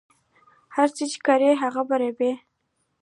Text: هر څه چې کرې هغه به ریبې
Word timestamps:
هر 0.75 0.87
څه 0.95 1.03
چې 1.11 1.17
کرې 1.25 1.51
هغه 1.63 1.81
به 1.87 1.95
ریبې 2.01 2.31